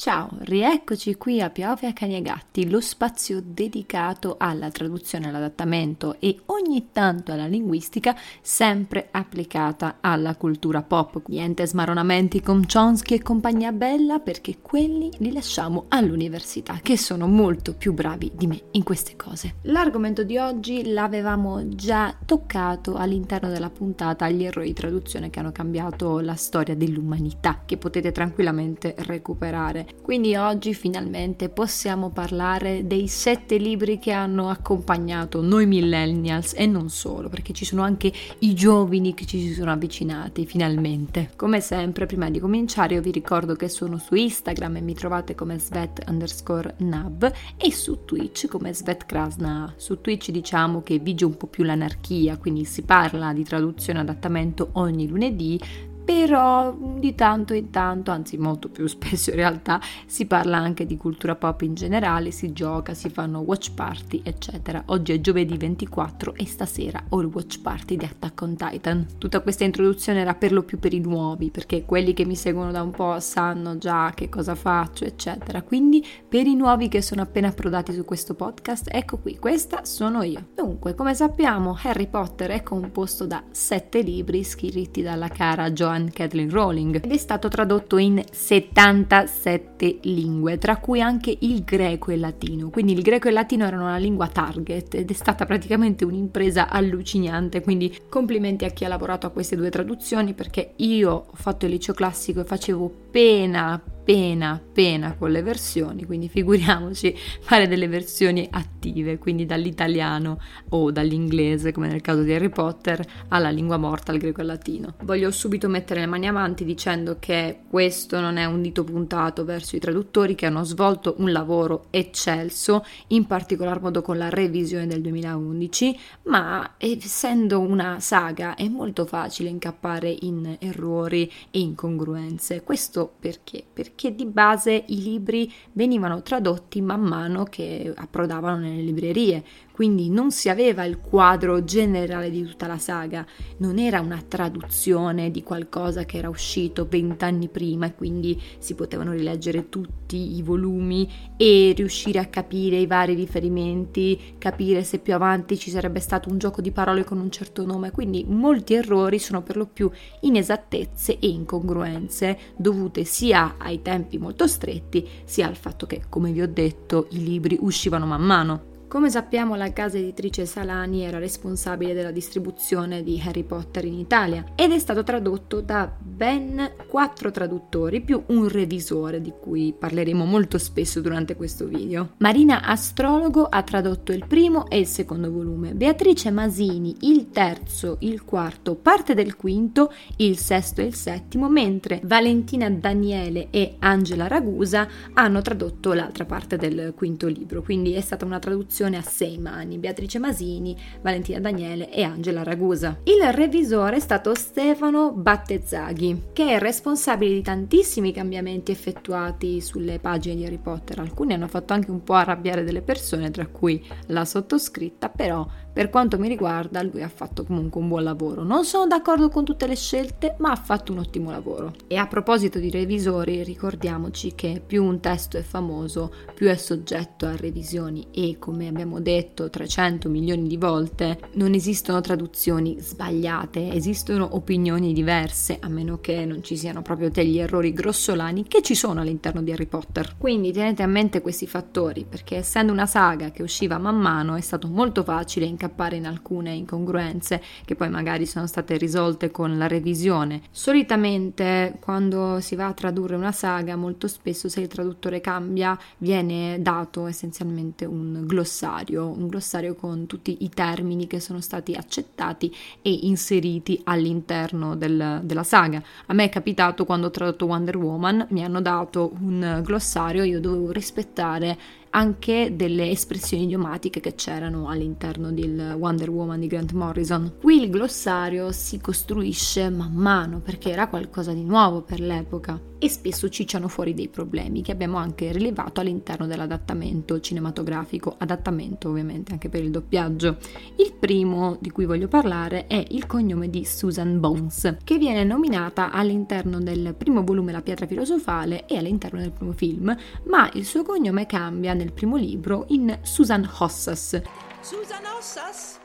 Ciao, 0.00 0.28
rieccoci 0.42 1.16
qui 1.16 1.40
a 1.40 1.50
Piove 1.50 1.88
a 1.88 1.92
Cani 1.92 2.14
e 2.14 2.22
Gatti, 2.22 2.70
lo 2.70 2.80
spazio 2.80 3.42
dedicato 3.44 4.36
alla 4.38 4.70
traduzione, 4.70 5.26
all'adattamento 5.26 6.20
e 6.20 6.42
ogni 6.46 6.90
tanto 6.92 7.32
alla 7.32 7.48
linguistica, 7.48 8.14
sempre 8.40 9.08
applicata 9.10 9.96
alla 10.00 10.36
cultura 10.36 10.82
pop. 10.82 11.20
Niente 11.26 11.66
smaronamenti 11.66 12.40
con 12.40 12.64
Chomsky 12.64 13.16
e 13.16 13.22
compagnia 13.22 13.72
bella, 13.72 14.20
perché 14.20 14.58
quelli 14.62 15.10
li 15.18 15.32
lasciamo 15.32 15.86
all'università, 15.88 16.78
che 16.80 16.96
sono 16.96 17.26
molto 17.26 17.74
più 17.74 17.92
bravi 17.92 18.30
di 18.36 18.46
me 18.46 18.60
in 18.70 18.84
queste 18.84 19.16
cose. 19.16 19.54
L'argomento 19.62 20.22
di 20.22 20.38
oggi 20.38 20.92
l'avevamo 20.92 21.70
già 21.70 22.16
toccato 22.24 22.94
all'interno 22.94 23.48
della 23.48 23.68
puntata 23.68 24.30
gli 24.30 24.44
errori 24.44 24.68
di 24.68 24.74
traduzione 24.74 25.28
che 25.28 25.40
hanno 25.40 25.50
cambiato 25.50 26.20
la 26.20 26.36
storia 26.36 26.76
dell'umanità, 26.76 27.62
che 27.66 27.76
potete 27.76 28.12
tranquillamente 28.12 28.94
recuperare 28.98 29.86
quindi 30.02 30.36
oggi 30.36 30.72
finalmente 30.72 31.48
possiamo 31.50 32.10
parlare 32.10 32.86
dei 32.86 33.08
sette 33.08 33.56
libri 33.56 33.98
che 33.98 34.12
hanno 34.12 34.48
accompagnato 34.48 35.42
noi 35.42 35.66
millennials 35.66 36.54
e 36.56 36.66
non 36.66 36.88
solo, 36.88 37.28
perché 37.28 37.52
ci 37.52 37.64
sono 37.64 37.82
anche 37.82 38.12
i 38.38 38.54
giovani 38.54 39.14
che 39.14 39.26
ci 39.26 39.38
si 39.40 39.52
sono 39.52 39.70
avvicinati 39.70 40.46
finalmente. 40.46 41.30
Come 41.36 41.60
sempre, 41.60 42.06
prima 42.06 42.30
di 42.30 42.40
cominciare, 42.40 42.94
io 42.94 43.02
vi 43.02 43.10
ricordo 43.10 43.54
che 43.54 43.68
sono 43.68 43.98
su 43.98 44.14
Instagram 44.14 44.76
e 44.76 44.80
mi 44.80 44.94
trovate 44.94 45.34
come 45.34 45.58
svet 45.58 46.04
underscore 46.08 46.74
nab 46.78 47.30
e 47.56 47.72
su 47.72 48.04
Twitch 48.04 48.46
come 48.48 48.72
svet 48.72 49.04
krasna. 49.04 49.74
Su 49.76 50.00
Twitch 50.00 50.30
diciamo 50.30 50.82
che 50.82 50.98
vige 50.98 51.24
un 51.24 51.36
po' 51.36 51.48
più 51.48 51.64
l'anarchia, 51.64 52.38
quindi 52.38 52.64
si 52.64 52.82
parla 52.82 53.32
di 53.32 53.44
traduzione 53.44 53.98
e 53.98 54.02
adattamento 54.02 54.70
ogni 54.72 55.06
lunedì, 55.06 55.60
però 56.08 56.74
di 56.74 57.14
tanto 57.14 57.52
in 57.52 57.68
tanto, 57.68 58.10
anzi 58.12 58.38
molto 58.38 58.70
più 58.70 58.86
spesso 58.86 59.28
in 59.28 59.36
realtà, 59.36 59.78
si 60.06 60.24
parla 60.24 60.56
anche 60.56 60.86
di 60.86 60.96
cultura 60.96 61.34
pop 61.34 61.60
in 61.60 61.74
generale, 61.74 62.30
si 62.30 62.54
gioca, 62.54 62.94
si 62.94 63.10
fanno 63.10 63.40
watch 63.40 63.74
party, 63.74 64.22
eccetera. 64.24 64.84
Oggi 64.86 65.12
è 65.12 65.20
giovedì 65.20 65.58
24 65.58 66.32
e 66.34 66.46
stasera 66.46 67.04
ho 67.10 67.20
il 67.20 67.26
watch 67.26 67.60
party 67.60 67.98
di 67.98 68.06
Attack 68.06 68.40
on 68.40 68.56
Titan. 68.56 69.06
Tutta 69.18 69.42
questa 69.42 69.64
introduzione 69.64 70.20
era 70.20 70.34
per 70.34 70.52
lo 70.52 70.62
più 70.62 70.78
per 70.78 70.94
i 70.94 71.00
nuovi, 71.00 71.50
perché 71.50 71.84
quelli 71.84 72.14
che 72.14 72.24
mi 72.24 72.36
seguono 72.36 72.72
da 72.72 72.80
un 72.80 72.90
po' 72.90 73.20
sanno 73.20 73.76
già 73.76 74.10
che 74.14 74.30
cosa 74.30 74.54
faccio, 74.54 75.04
eccetera. 75.04 75.60
Quindi 75.60 76.02
per 76.26 76.46
i 76.46 76.54
nuovi 76.54 76.88
che 76.88 77.02
sono 77.02 77.20
appena 77.20 77.48
approdati 77.48 77.92
su 77.92 78.06
questo 78.06 78.32
podcast, 78.32 78.88
ecco 78.90 79.18
qui, 79.18 79.36
questa 79.36 79.84
sono 79.84 80.22
io. 80.22 80.46
Dunque, 80.54 80.94
come 80.94 81.14
sappiamo, 81.14 81.76
Harry 81.82 82.06
Potter 82.06 82.48
è 82.48 82.62
composto 82.62 83.26
da 83.26 83.42
sette 83.50 84.00
libri 84.00 84.42
scritti 84.42 85.02
dalla 85.02 85.28
cara 85.28 85.70
Joanne 85.70 85.97
Joan 85.98 86.10
Kathleen 86.12 86.50
Rowling 86.50 86.96
ed 87.02 87.10
è 87.10 87.16
stato 87.16 87.48
tradotto 87.48 87.96
in 87.96 88.22
77 88.30 89.98
lingue, 90.02 90.56
tra 90.58 90.76
cui 90.76 91.00
anche 91.00 91.36
il 91.40 91.64
greco 91.64 92.10
e 92.10 92.14
il 92.14 92.20
latino. 92.20 92.70
Quindi 92.70 92.92
il 92.92 93.02
greco 93.02 93.26
e 93.26 93.30
il 93.30 93.34
latino 93.34 93.66
erano 93.66 93.86
la 93.86 93.96
lingua 93.96 94.28
target 94.28 94.94
ed 94.94 95.10
è 95.10 95.14
stata 95.14 95.44
praticamente 95.44 96.04
un'impresa 96.04 96.68
allucinante, 96.68 97.60
quindi 97.60 97.96
complimenti 98.08 98.64
a 98.64 98.70
chi 98.70 98.84
ha 98.84 98.88
lavorato 98.88 99.26
a 99.26 99.30
queste 99.30 99.56
due 99.56 99.70
traduzioni 99.70 100.34
perché 100.34 100.72
io 100.76 101.10
ho 101.10 101.34
fatto 101.34 101.66
il 101.66 101.72
liceo 101.72 101.94
classico 101.94 102.40
e 102.40 102.44
facevo 102.44 102.92
pena 103.10 103.80
appena 104.08 104.58
appena 104.78 105.14
con 105.14 105.32
le 105.32 105.42
versioni, 105.42 106.06
quindi 106.06 106.28
figuriamoci 106.28 107.14
fare 107.42 107.66
delle 107.66 107.88
versioni 107.88 108.48
attive, 108.50 109.18
quindi 109.18 109.44
dall'italiano 109.44 110.40
o 110.70 110.90
dall'inglese, 110.92 111.72
come 111.72 111.88
nel 111.88 112.00
caso 112.00 112.22
di 112.22 112.32
Harry 112.32 112.48
Potter, 112.48 113.04
alla 113.28 113.50
lingua 113.50 113.76
morta, 113.76 114.12
al 114.12 114.18
greco 114.18 114.38
e 114.38 114.42
al 114.42 114.46
latino. 114.46 114.94
Voglio 115.02 115.30
subito 115.30 115.68
mettere 115.68 116.00
le 116.00 116.06
mani 116.06 116.28
avanti 116.28 116.64
dicendo 116.64 117.16
che 117.18 117.62
questo 117.68 118.20
non 118.20 118.36
è 118.36 118.44
un 118.44 118.62
dito 118.62 118.84
puntato 118.84 119.44
verso 119.44 119.76
i 119.76 119.80
traduttori 119.80 120.34
che 120.36 120.46
hanno 120.46 120.62
svolto 120.62 121.16
un 121.18 121.32
lavoro 121.32 121.86
eccelso, 121.90 122.84
in 123.08 123.26
particolar 123.26 123.80
modo 123.82 124.00
con 124.00 124.16
la 124.16 124.28
revisione 124.28 124.86
del 124.86 125.02
2011, 125.02 125.98
ma 126.24 126.74
essendo 126.78 127.60
una 127.60 127.98
saga 127.98 128.54
è 128.54 128.68
molto 128.68 129.04
facile 129.04 129.48
incappare 129.48 130.14
in 130.20 130.56
errori 130.60 131.30
e 131.50 131.58
incongruenze. 131.58 132.62
Questo 132.62 133.12
perché? 133.18 133.64
Perché 133.70 133.97
che 133.98 134.14
di 134.14 134.26
base 134.26 134.84
i 134.86 135.02
libri 135.02 135.52
venivano 135.72 136.22
tradotti 136.22 136.80
man 136.80 137.00
mano 137.00 137.42
che 137.42 137.92
approdavano 137.96 138.58
nelle 138.58 138.82
librerie, 138.82 139.42
quindi 139.72 140.08
non 140.08 140.30
si 140.30 140.48
aveva 140.48 140.84
il 140.84 140.98
quadro 140.98 141.64
generale 141.64 142.30
di 142.30 142.44
tutta 142.44 142.68
la 142.68 142.78
saga, 142.78 143.26
non 143.58 143.78
era 143.78 144.00
una 144.00 144.22
traduzione 144.26 145.32
di 145.32 145.42
qualcosa 145.42 146.04
che 146.04 146.18
era 146.18 146.28
uscito 146.28 146.86
vent'anni 146.88 147.48
prima 147.48 147.86
e 147.86 147.94
quindi 147.94 148.40
si 148.58 148.74
potevano 148.74 149.12
rileggere 149.12 149.68
tutti 149.68 150.36
i 150.36 150.42
volumi 150.42 151.08
e 151.36 151.72
riuscire 151.76 152.20
a 152.20 152.26
capire 152.26 152.76
i 152.76 152.86
vari 152.86 153.14
riferimenti, 153.14 154.34
capire 154.38 154.84
se 154.84 154.98
più 154.98 155.14
avanti 155.14 155.58
ci 155.58 155.70
sarebbe 155.70 156.00
stato 156.00 156.28
un 156.28 156.38
gioco 156.38 156.60
di 156.60 156.70
parole 156.70 157.02
con 157.04 157.18
un 157.18 157.30
certo 157.30 157.64
nome, 157.64 157.90
quindi 157.90 158.24
molti 158.28 158.74
errori 158.74 159.18
sono 159.18 159.42
per 159.42 159.56
lo 159.56 159.66
più 159.66 159.90
inesattezze 160.20 161.18
e 161.18 161.28
incongruenze 161.28 162.38
dovute 162.56 163.04
sia 163.04 163.54
ai 163.58 163.80
tempi 163.88 164.18
molto 164.18 164.46
stretti 164.46 165.08
sia 165.24 165.46
al 165.46 165.56
fatto 165.56 165.86
che, 165.86 166.02
come 166.10 166.30
vi 166.30 166.42
ho 166.42 166.48
detto, 166.48 167.06
i 167.12 167.24
libri 167.24 167.56
uscivano 167.58 168.04
man 168.04 168.20
mano. 168.20 168.77
Come 168.88 169.10
sappiamo 169.10 169.54
la 169.54 169.70
casa 169.74 169.98
editrice 169.98 170.46
Salani 170.46 171.04
era 171.04 171.18
responsabile 171.18 171.92
della 171.92 172.10
distribuzione 172.10 173.02
di 173.02 173.22
Harry 173.22 173.42
Potter 173.42 173.84
in 173.84 173.92
Italia 173.92 174.42
ed 174.54 174.72
è 174.72 174.78
stato 174.78 175.02
tradotto 175.02 175.60
da 175.60 175.92
ben 176.00 176.72
quattro 176.88 177.30
traduttori 177.30 178.00
più 178.00 178.22
un 178.28 178.48
revisore 178.48 179.20
di 179.20 179.34
cui 179.38 179.74
parleremo 179.78 180.24
molto 180.24 180.56
spesso 180.56 181.02
durante 181.02 181.36
questo 181.36 181.66
video. 181.66 182.14
Marina 182.16 182.62
Astrologo 182.62 183.44
ha 183.44 183.62
tradotto 183.62 184.12
il 184.12 184.24
primo 184.26 184.70
e 184.70 184.78
il 184.78 184.86
secondo 184.86 185.30
volume, 185.30 185.74
Beatrice 185.74 186.30
Masini 186.30 186.96
il 187.00 187.28
terzo, 187.28 187.98
il 188.00 188.24
quarto, 188.24 188.74
parte 188.74 189.12
del 189.12 189.36
quinto, 189.36 189.92
il 190.16 190.38
sesto 190.38 190.80
e 190.80 190.84
il 190.84 190.94
settimo, 190.94 191.50
mentre 191.50 192.00
Valentina 192.04 192.70
Daniele 192.70 193.48
e 193.50 193.76
Angela 193.80 194.28
Ragusa 194.28 194.88
hanno 195.12 195.42
tradotto 195.42 195.92
l'altra 195.92 196.24
parte 196.24 196.56
del 196.56 196.94
quinto 196.96 197.26
libro, 197.26 197.60
quindi 197.60 197.92
è 197.92 198.00
stata 198.00 198.24
una 198.24 198.38
traduzione 198.38 198.76
produzione 198.78 198.96
a 198.96 199.02
sei 199.02 199.38
mani, 199.38 199.78
Beatrice 199.78 200.20
Masini, 200.20 200.76
Valentina 201.00 201.40
Daniele 201.40 201.90
e 201.90 202.04
Angela 202.04 202.44
Ragusa. 202.44 203.00
Il 203.04 203.32
revisore 203.32 203.96
è 203.96 204.00
stato 204.00 204.34
Stefano 204.36 205.12
Battezzaghi, 205.12 206.28
che 206.32 206.54
è 206.54 206.58
responsabile 206.60 207.34
di 207.34 207.42
tantissimi 207.42 208.12
cambiamenti 208.12 208.70
effettuati 208.70 209.60
sulle 209.60 209.98
pagine 209.98 210.36
di 210.36 210.44
Harry 210.44 210.58
Potter. 210.58 211.00
Alcuni 211.00 211.34
hanno 211.34 211.48
fatto 211.48 211.72
anche 211.72 211.90
un 211.90 212.04
po' 212.04 212.14
arrabbiare 212.14 212.62
delle 212.62 212.82
persone, 212.82 213.32
tra 213.32 213.46
cui 213.46 213.84
la 214.06 214.24
sottoscritta, 214.24 215.08
però 215.08 215.44
per 215.78 215.90
quanto 215.90 216.18
mi 216.18 216.26
riguarda 216.26 216.82
lui 216.82 217.04
ha 217.04 217.08
fatto 217.08 217.44
comunque 217.44 217.80
un 217.80 217.86
buon 217.86 218.02
lavoro. 218.02 218.42
Non 218.42 218.64
sono 218.64 218.88
d'accordo 218.88 219.28
con 219.28 219.44
tutte 219.44 219.68
le 219.68 219.76
scelte, 219.76 220.34
ma 220.38 220.50
ha 220.50 220.56
fatto 220.56 220.90
un 220.90 220.98
ottimo 220.98 221.30
lavoro. 221.30 221.72
E 221.86 221.94
a 221.94 222.08
proposito 222.08 222.58
di 222.58 222.68
revisori, 222.68 223.44
ricordiamoci 223.44 224.34
che 224.34 224.60
più 224.66 224.82
un 224.82 224.98
testo 224.98 225.36
è 225.36 225.42
famoso, 225.42 226.12
più 226.34 226.48
è 226.48 226.56
soggetto 226.56 227.26
a 227.26 227.36
revisioni 227.36 228.08
e 228.12 228.38
come 228.40 228.66
abbiamo 228.66 228.98
detto 228.98 229.48
300 229.48 230.08
milioni 230.08 230.48
di 230.48 230.56
volte, 230.56 231.20
non 231.34 231.54
esistono 231.54 232.00
traduzioni 232.00 232.80
sbagliate, 232.80 233.70
esistono 233.70 234.34
opinioni 234.34 234.92
diverse, 234.92 235.58
a 235.60 235.68
meno 235.68 236.00
che 236.00 236.24
non 236.24 236.42
ci 236.42 236.56
siano 236.56 236.82
proprio 236.82 237.08
degli 237.08 237.38
errori 237.38 237.72
grossolani 237.72 238.48
che 238.48 238.62
ci 238.62 238.74
sono 238.74 239.00
all'interno 239.00 239.42
di 239.42 239.52
Harry 239.52 239.66
Potter. 239.66 240.16
Quindi 240.18 240.50
tenete 240.50 240.82
a 240.82 240.88
mente 240.88 241.20
questi 241.20 241.46
fattori, 241.46 242.04
perché 242.04 242.34
essendo 242.34 242.72
una 242.72 242.86
saga 242.86 243.30
che 243.30 243.44
usciva 243.44 243.78
man 243.78 243.96
mano 243.96 244.34
è 244.34 244.40
stato 244.40 244.66
molto 244.66 245.04
facile 245.04 245.46
incappare 245.68 245.96
in 245.96 246.06
alcune 246.06 246.52
incongruenze 246.54 247.42
che 247.64 247.74
poi 247.74 247.90
magari 247.90 248.26
sono 248.26 248.46
state 248.46 248.76
risolte 248.76 249.30
con 249.30 249.58
la 249.58 249.68
revisione. 249.68 250.40
Solitamente 250.50 251.76
quando 251.80 252.40
si 252.40 252.56
va 252.56 252.66
a 252.66 252.72
tradurre 252.72 253.14
una 253.14 253.32
saga, 253.32 253.76
molto 253.76 254.08
spesso 254.08 254.48
se 254.48 254.60
il 254.60 254.68
traduttore 254.68 255.20
cambia 255.20 255.78
viene 255.98 256.60
dato 256.60 257.06
essenzialmente 257.06 257.84
un 257.84 258.24
glossario, 258.26 259.06
un 259.06 259.28
glossario 259.28 259.74
con 259.74 260.06
tutti 260.06 260.38
i 260.40 260.48
termini 260.48 261.06
che 261.06 261.20
sono 261.20 261.40
stati 261.40 261.74
accettati 261.74 262.54
e 262.80 262.90
inseriti 263.02 263.80
all'interno 263.84 264.74
del, 264.74 265.20
della 265.22 265.42
saga. 265.42 265.82
A 266.06 266.14
me 266.14 266.24
è 266.24 266.28
capitato 266.28 266.84
quando 266.84 267.08
ho 267.08 267.10
tradotto 267.10 267.46
Wonder 267.46 267.76
Woman, 267.76 268.26
mi 268.30 268.42
hanno 268.42 268.62
dato 268.62 269.12
un 269.20 269.60
glossario, 269.62 270.24
io 270.24 270.40
dovevo 270.40 270.72
rispettare 270.72 271.56
anche 271.90 272.52
delle 272.54 272.90
espressioni 272.90 273.44
idiomatiche 273.44 274.00
che 274.00 274.14
c'erano 274.14 274.68
all'interno 274.68 275.32
del 275.32 275.76
Wonder 275.78 276.10
Woman 276.10 276.40
di 276.40 276.46
Grant 276.46 276.72
Morrison. 276.72 277.34
Qui 277.40 277.62
il 277.62 277.70
glossario 277.70 278.52
si 278.52 278.80
costruisce 278.80 279.70
man 279.70 279.92
mano 279.92 280.40
perché 280.40 280.70
era 280.70 280.88
qualcosa 280.88 281.32
di 281.32 281.44
nuovo 281.44 281.82
per 281.82 282.00
l'epoca 282.00 282.60
e 282.78 282.88
spesso 282.88 283.28
cicciano 283.28 283.66
fuori 283.68 283.92
dei 283.92 284.08
problemi 284.08 284.62
che 284.62 284.70
abbiamo 284.70 284.98
anche 284.98 285.32
rilevato 285.32 285.80
all'interno 285.80 286.26
dell'adattamento 286.26 287.18
cinematografico, 287.20 288.14
adattamento 288.16 288.88
ovviamente 288.88 289.32
anche 289.32 289.48
per 289.48 289.64
il 289.64 289.70
doppiaggio. 289.70 290.38
Il 290.76 290.94
primo 290.98 291.56
di 291.60 291.70
cui 291.70 291.86
voglio 291.86 292.08
parlare 292.08 292.66
è 292.66 292.84
il 292.90 293.06
cognome 293.06 293.50
di 293.50 293.64
Susan 293.64 294.20
Bones, 294.20 294.76
che 294.84 294.96
viene 294.96 295.24
nominata 295.24 295.90
all'interno 295.90 296.60
del 296.60 296.94
primo 296.96 297.24
volume 297.24 297.52
La 297.52 297.62
pietra 297.62 297.86
filosofale 297.86 298.66
e 298.66 298.76
all'interno 298.76 299.18
del 299.18 299.32
primo 299.32 299.52
film, 299.52 299.94
ma 300.24 300.48
il 300.54 300.64
suo 300.64 300.84
cognome 300.84 301.26
cambia 301.26 301.74
nel 301.78 301.92
primo 301.92 302.16
libro 302.16 302.64
in 302.68 302.98
Susan 303.02 303.48
Hossas. 303.58 304.20
Susan 304.60 305.04
Hossas? 305.06 305.78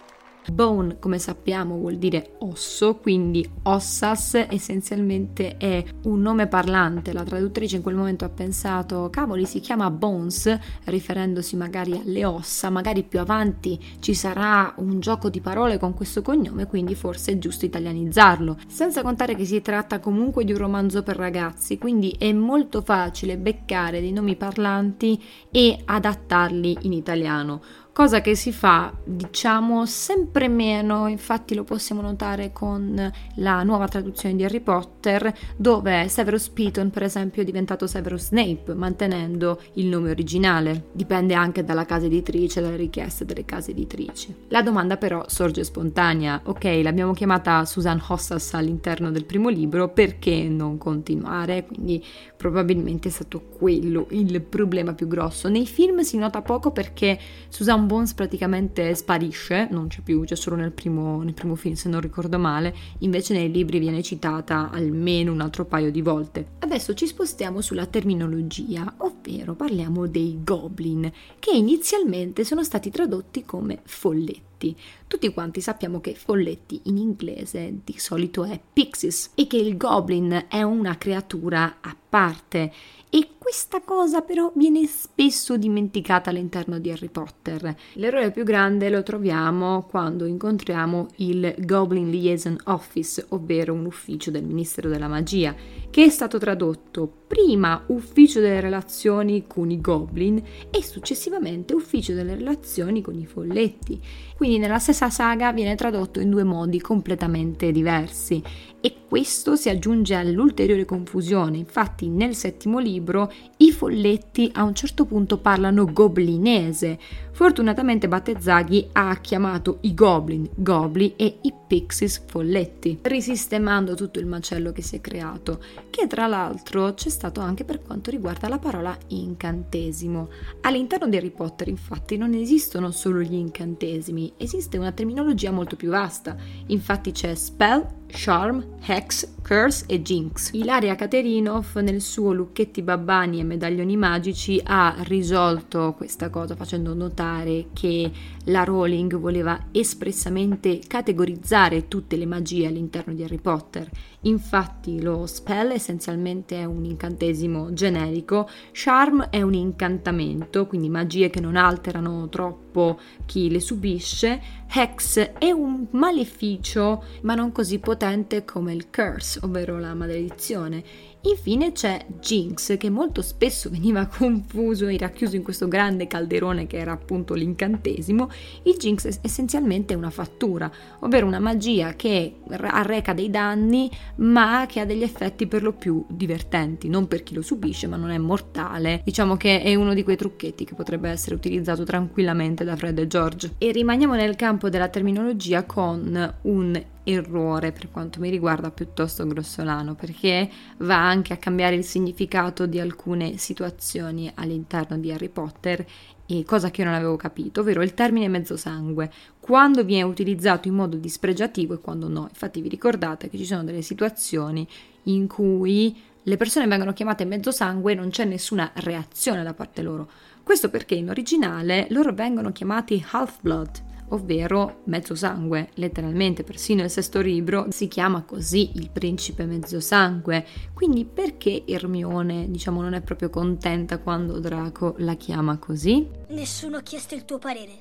Bone, 0.52 1.00
come 1.00 1.20
sappiamo, 1.20 1.78
vuol 1.78 1.96
dire 1.96 2.36
osso, 2.40 2.98
quindi 2.98 3.50
ossas 3.64 4.36
essenzialmente 4.50 5.56
è 5.58 5.84
un 6.04 6.22
nome 6.22 6.48
parlante. 6.48 7.14
La 7.14 7.24
traduttrice 7.24 7.78
in 7.78 7.82
quel 7.82 7.96
momento 7.96 8.26
ha 8.26 8.30
pensato, 8.30 9.10
cavoli, 9.10 9.46
si 9.46 9.62
chiama 9.62 9.90
Bones, 9.90 10.58
riferendosi 10.86 11.56
magari 11.56 11.94
alle 11.94 12.26
ossa, 12.26 12.70
magari 12.70 13.04
più 13.04 13.20
avanti 13.20 13.80
ci 14.00 14.14
sarà 14.14 14.74
un 14.78 15.00
gioco 15.00 15.30
di 15.30 15.40
parole 15.40 15.78
con 15.78 15.94
questo 15.94 16.22
cognome, 16.22 16.68
quindi 16.68 16.94
forse 16.94 17.32
è 17.34 17.38
giusto 17.38 17.66
italianizzarlo. 17.66 18.58
Senza 18.68 19.02
contare 19.02 19.36
che 19.36 19.46
si 19.46 19.62
tratta 19.62 20.00
comunque 20.00 20.44
di 20.44 20.52
un 20.52 20.58
romanzo 20.58 21.04
per 21.04 21.16
ragazzi, 21.16 21.78
quindi 21.78 22.16
è 22.18 22.32
molto 22.34 22.82
facile 22.82 23.38
beccare 23.38 24.02
dei 24.02 24.12
nomi 24.12 24.36
parlanti 24.36 25.22
e 25.50 25.82
adattarli 25.86 26.80
in 26.82 26.92
italiano 26.94 27.62
cosa 27.94 28.22
che 28.22 28.36
si 28.36 28.52
fa 28.52 28.92
diciamo 29.04 29.86
sempre 29.86 30.48
meno, 30.48 31.08
infatti 31.08 31.54
lo 31.54 31.64
possiamo 31.64 32.02
notare 32.02 32.52
con 32.52 33.12
la 33.36 33.62
nuova 33.62 33.88
traduzione 33.88 34.36
di 34.36 34.44
Harry 34.44 34.62
Potter 34.62 35.32
dove 35.56 36.08
Severus 36.08 36.50
Piton 36.50 36.90
per 36.90 37.04
esempio 37.04 37.44
è 37.44 37.46
diventato 37.46 37.86
Severus 37.86 38.26
Snape 38.26 38.74
mantenendo 38.74 39.62
il 39.74 39.86
nome 39.86 40.10
originale, 40.10 40.86
dipende 40.92 41.36
anche 41.36 41.64
dalla 41.64 41.86
casa 41.86 42.08
editrice, 42.08 42.62
dalle 42.62 42.78
richieste 42.78 43.26
delle 43.26 43.46
case 43.46 43.72
editrici. 43.72 44.34
La 44.48 44.64
domanda 44.64 44.98
però 44.98 45.26
sorge 45.28 45.64
spontanea, 45.64 46.42
ok 46.44 46.80
l'abbiamo 46.82 47.14
chiamata 47.14 47.64
Susan 47.66 48.02
Hossas 48.08 48.56
all'interno 48.56 49.12
del 49.12 49.26
primo 49.26 49.50
libro, 49.50 49.90
perché 49.90 50.50
non 50.50 50.80
continuare? 50.80 51.66
Quindi 51.68 52.04
probabilmente 52.36 53.10
è 53.10 53.12
stato 53.12 53.40
quello 53.40 54.08
il 54.10 54.42
problema 54.42 54.94
più 54.94 55.08
grosso. 55.08 55.48
Nei 55.48 55.68
film 55.68 56.00
si 56.00 56.18
nota 56.18 56.42
poco 56.42 56.72
perché 56.72 57.20
Susan 57.50 57.83
John 57.84 57.88
Bones 57.88 58.14
praticamente 58.14 58.96
sparisce, 58.96 59.68
non 59.70 59.88
c'è 59.88 60.00
più, 60.00 60.24
c'è 60.24 60.36
solo 60.36 60.56
nel 60.56 60.72
primo, 60.72 61.22
nel 61.22 61.34
primo 61.34 61.56
film 61.56 61.74
se 61.74 61.90
non 61.90 62.00
ricordo 62.00 62.40
male, 62.40 62.74
invece 63.00 63.34
nei 63.34 63.52
libri 63.52 63.80
viene 63.80 64.02
citata 64.02 64.70
almeno 64.72 65.34
un 65.34 65.42
altro 65.42 65.66
paio 65.66 65.92
di 65.92 66.02
volte. 66.02 66.52
Adesso 66.60 66.94
ci 66.94 67.06
spostiamo 67.08 67.60
sulla 67.60 67.86
terminologia, 67.86 68.94
ovvero 69.00 69.54
parliamo 69.54 70.08
dei 70.08 70.40
goblin, 70.44 71.12
che 71.40 71.52
inizialmente 71.52 72.46
sono 72.46 72.64
stati 72.64 72.90
tradotti 72.90 73.44
come 73.44 73.80
folletti. 73.84 74.74
Tutti 75.06 75.34
quanti 75.34 75.60
sappiamo 75.60 76.00
che 76.00 76.16
folletti 76.16 76.82
in 76.86 76.96
inglese 76.98 77.80
di 77.84 77.96
solito 77.98 78.46
è 78.46 78.58
pixies 78.72 79.32
e 79.36 79.46
che 79.46 79.58
il 79.58 79.76
goblin 79.76 80.46
è 80.48 80.62
una 80.62 80.98
creatura 80.98 81.80
a 81.82 81.94
parte 82.10 82.72
e 83.10 83.28
questa 83.54 83.82
cosa 83.82 84.22
però 84.22 84.52
viene 84.56 84.88
spesso 84.88 85.58
dimenticata 85.58 86.32
all'interno 86.32 86.80
di 86.80 86.90
Harry 86.90 87.10
Potter. 87.10 87.76
L'errore 87.94 88.32
più 88.32 88.44
grande 88.44 88.90
lo 88.90 89.04
troviamo 89.04 89.86
quando 89.88 90.26
incontriamo 90.26 91.10
il 91.18 91.54
Goblin 91.60 92.10
Liaison 92.10 92.58
Office, 92.64 93.24
ovvero 93.30 93.74
un 93.74 93.86
ufficio 93.86 94.32
del 94.32 94.44
Ministero 94.44 94.90
della 94.90 95.08
Magia, 95.08 95.54
che 95.94 96.06
è 96.06 96.10
stato 96.10 96.40
tradotto 96.40 97.08
prima 97.28 97.84
ufficio 97.88 98.40
delle 98.40 98.62
relazioni 98.62 99.46
con 99.46 99.70
i 99.70 99.80
goblin 99.80 100.42
e 100.72 100.82
successivamente 100.82 101.76
ufficio 101.76 102.14
delle 102.14 102.34
relazioni 102.34 103.04
con 103.04 103.14
i 103.20 103.28
folletti. 103.28 104.02
Quindi 104.36 104.58
nella 104.58 104.80
stessa 104.80 105.12
saga 105.12 105.54
viene 105.54 105.76
tradotto 105.76 106.20
in 106.20 106.32
due 106.32 106.44
modi 106.44 106.82
completamente 106.82 107.72
diversi 107.72 108.42
e 108.82 108.96
questo 109.08 109.56
si 109.56 109.70
aggiunge 109.70 110.16
all'ulteriore 110.16 110.84
confusione. 110.84 111.58
Infatti 111.58 112.10
nel 112.10 112.36
settimo 112.36 112.80
libro 112.80 113.32
i 113.58 113.72
folletti 113.72 114.50
a 114.54 114.64
un 114.64 114.74
certo 114.74 115.06
punto 115.06 115.38
parlano 115.38 115.86
goblinese. 115.86 117.00
Fortunatamente 117.32 118.08
Battezaghi 118.08 118.90
ha 118.92 119.16
chiamato 119.22 119.78
i 119.82 119.94
goblin 119.94 120.50
gobli 120.56 121.14
e 121.16 121.38
i 121.42 121.54
pixies 121.66 122.22
folletti, 122.26 123.00
risistemando 123.02 123.96
tutto 123.96 124.20
il 124.20 124.26
macello 124.26 124.72
che 124.72 124.82
si 124.82 124.98
è 124.98 125.02
creato, 125.02 125.62
che 125.90 126.08
tra 126.08 126.28
l'altro 126.28 126.94
c'è 126.94 127.10
stato 127.10 127.40
anche 127.40 127.64
per 127.64 127.82
quanto 127.82 128.12
riguarda 128.12 128.48
la 128.48 128.60
parola 128.60 128.98
incantesimo. 129.08 130.30
All'interno 130.62 131.08
di 131.08 131.18
Harry 131.18 131.32
Potter 131.32 131.68
infatti 131.68 132.18
non 132.18 132.34
esistono 132.34 132.92
solo 132.92 133.22
gli 133.22 133.34
incantesimi, 133.34 134.34
esiste 134.38 134.78
una 134.78 134.92
terminologia 134.92 135.52
molto 135.52 135.76
più 135.76 135.90
vasta. 135.90 136.36
Infatti 136.68 137.12
c'è 137.12 137.36
spell, 137.36 137.86
Charm, 138.16 138.64
Hex, 138.86 139.28
Curse 139.42 139.86
e 139.88 140.02
Jinx. 140.02 140.52
Ilaria 140.54 140.96
Katerinov 140.96 141.76
nel 141.78 142.00
suo 142.00 142.32
Lucchetti 142.32 142.82
Babbani 142.82 143.40
e 143.40 143.44
Medaglioni 143.44 143.98
Magici 143.98 144.62
ha 144.64 144.96
risolto 145.00 145.94
questa 145.98 146.30
cosa 146.30 146.56
facendo 146.56 146.94
notare 146.94 147.68
che 147.74 148.10
la 148.46 148.64
Rowling 148.64 149.18
voleva 149.18 149.68
espressamente 149.72 150.80
categorizzare 150.86 151.88
tutte 151.88 152.16
le 152.16 152.26
magie 152.26 152.68
all'interno 152.68 153.14
di 153.14 153.24
Harry 153.24 153.40
Potter. 153.40 153.90
Infatti 154.22 155.02
lo 155.02 155.26
spell 155.26 155.72
essenzialmente 155.72 156.60
è 156.60 156.66
un 156.66 156.86
incantesimo 156.86 157.74
generico, 157.74 158.48
charm 158.72 159.28
è 159.30 159.42
un 159.42 159.54
incantamento, 159.54 160.68
quindi 160.68 160.88
magie 160.88 161.30
che 161.30 161.42
non 161.42 161.56
alterano 161.56 162.30
troppo 162.30 163.00
chi 163.26 163.50
le 163.50 163.60
subisce, 163.60 164.42
hex 164.74 165.20
è 165.38 165.52
un 165.52 165.88
maleficio 165.92 167.04
ma 167.22 167.36
non 167.36 167.52
così 167.52 167.80
potente 167.80 168.03
come 168.44 168.74
il 168.74 168.90
curse, 168.90 169.40
ovvero 169.44 169.80
la 169.80 169.94
maledizione. 169.94 170.84
Infine 171.26 171.72
c'è 171.72 172.06
Jinx, 172.20 172.76
che 172.78 172.90
molto 172.90 173.22
spesso 173.22 173.70
veniva 173.70 174.08
confuso 174.12 174.88
e 174.88 174.98
racchiuso 174.98 175.38
in 175.38 175.44
questo 175.44 175.70
grande 175.70 176.06
calderone 176.06 176.68
che 176.68 176.78
era 176.78 176.92
appunto 176.92 177.34
l'incantesimo. 177.34 178.30
Il 178.64 178.76
Jinx 178.76 179.08
è 179.08 179.20
essenzialmente 179.22 179.94
una 179.94 180.10
fattura, 180.10 180.70
ovvero 181.00 181.26
una 181.26 181.40
magia 181.40 181.94
che 181.94 182.40
arreca 182.50 183.14
dei 183.14 183.30
danni 183.30 183.90
ma 184.16 184.66
che 184.68 184.82
ha 184.82 184.86
degli 184.86 185.04
effetti 185.04 185.48
per 185.48 185.64
lo 185.64 185.72
più 185.72 186.04
divertenti, 186.10 186.90
non 186.90 187.08
per 187.08 187.24
chi 187.24 187.34
lo 187.34 187.42
subisce 187.42 187.88
ma 187.88 187.96
non 187.96 188.10
è 188.10 188.18
mortale. 188.18 189.02
Diciamo 189.06 189.38
che 189.38 189.62
è 189.62 189.76
uno 189.76 189.94
di 189.94 190.04
quei 190.04 190.18
trucchetti 190.18 190.66
che 190.66 190.76
potrebbe 190.76 191.10
essere 191.10 191.36
utilizzato 191.36 191.86
tranquillamente 191.86 192.66
da 192.66 192.76
Fred 192.76 193.00
e 193.00 193.08
George. 193.08 193.54
E 193.60 193.72
rimaniamo 193.72 194.16
nel 194.16 194.36
campo 194.36 194.68
della 194.68 194.90
terminologia 194.90 195.64
con 195.64 196.36
un 196.42 196.84
errore 197.04 197.72
per 197.72 197.92
quanto 197.92 198.20
mi 198.20 198.30
riguarda 198.30 198.72
piuttosto 198.72 199.28
grossolano 199.28 199.94
perché 199.96 200.50
va 200.78 201.10
anche 201.14 201.34
a 201.34 201.38
cambiare 201.38 201.76
il 201.76 201.84
significato 201.84 202.66
di 202.66 202.80
alcune 202.80 203.38
situazioni 203.38 204.32
all'interno 204.34 204.98
di 204.98 205.12
Harry 205.12 205.30
Potter 205.30 205.86
e 206.26 206.44
cosa 206.44 206.72
che 206.72 206.84
non 206.84 206.94
avevo 206.94 207.16
capito, 207.16 207.62
ovvero 207.62 207.84
il 207.84 207.94
termine 207.94 208.28
mezzo 208.28 208.58
sangue, 208.58 209.12
quando 209.40 209.84
viene 209.84 210.10
utilizzato 210.10 210.68
in 210.68 210.74
modo 210.74 210.98
dispregiativo 210.98 211.76
e 211.76 211.80
quando 211.80 212.08
no. 212.08 212.28
Infatti 212.28 212.62
vi 212.62 212.70
ricordate 212.70 213.30
che 213.30 213.38
ci 213.38 213.46
sono 213.46 213.64
delle 213.64 213.84
situazioni 213.84 214.68
in 215.04 215.28
cui 215.28 215.96
le 216.24 216.38
persone 216.38 216.68
vengono 216.68 216.94
chiamate 216.94 217.26
mezzo 217.26 217.52
sangue 217.52 217.92
e 217.92 217.96
non 217.96 218.10
c'è 218.10 218.26
nessuna 218.26 218.72
reazione 218.76 219.44
da 219.44 219.54
parte 219.54 219.82
loro. 219.82 220.10
Questo 220.42 220.70
perché 220.70 220.96
in 220.96 221.10
originale 221.10 221.88
loro 221.92 222.12
vengono 222.14 222.52
chiamati 222.52 223.06
half-blood, 223.12 223.84
ovvero 224.10 224.82
mezzo 224.86 225.16
sangue, 225.16 225.70
letteralmente 225.76 226.44
persino 226.44 226.84
il 226.84 226.90
sesto 226.90 227.22
libro 227.22 227.68
si 227.70 227.88
chiama 227.88 228.24
così 228.24 228.72
il 228.76 228.90
principe 228.92 229.46
mezzo 229.46 229.80
sangue. 229.80 230.46
Quindi 230.74 231.06
perché 231.06 231.64
Ermione, 231.66 232.50
diciamo, 232.50 232.82
non 232.82 232.94
è 232.94 233.02
proprio 233.02 233.30
contenta 233.30 234.00
quando 234.00 234.40
Draco 234.40 234.96
la 235.00 235.16
chiama 235.16 235.58
così? 235.58 236.08
Nessuno 236.30 236.78
ha 236.78 236.82
chiesto 236.82 237.16
il 237.16 237.26
tuo 237.26 237.38
parere. 237.38 237.72